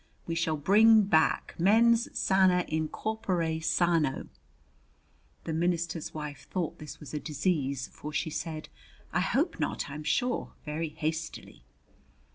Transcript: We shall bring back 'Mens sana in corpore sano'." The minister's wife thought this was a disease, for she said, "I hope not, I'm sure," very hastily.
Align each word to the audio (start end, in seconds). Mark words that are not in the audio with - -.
We 0.25 0.33
shall 0.33 0.57
bring 0.57 1.03
back 1.03 1.53
'Mens 1.59 2.07
sana 2.17 2.65
in 2.67 2.87
corpore 2.87 3.61
sano'." 3.63 4.29
The 5.43 5.53
minister's 5.53 6.11
wife 6.11 6.47
thought 6.49 6.79
this 6.79 6.99
was 6.99 7.13
a 7.13 7.19
disease, 7.19 7.87
for 7.93 8.11
she 8.11 8.31
said, 8.31 8.67
"I 9.13 9.19
hope 9.19 9.59
not, 9.59 9.91
I'm 9.91 10.03
sure," 10.03 10.53
very 10.65 10.89
hastily. 10.89 11.61